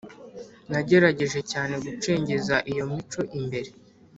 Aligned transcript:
nagerageje 0.71 1.39
cyane 1.51 1.73
gucengeza 1.83 2.55
iyo 2.71 2.83
mico 2.91 3.21
imbere, 3.39 3.69